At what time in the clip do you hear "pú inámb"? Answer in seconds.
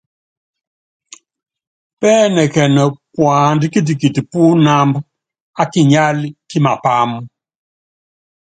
4.31-4.93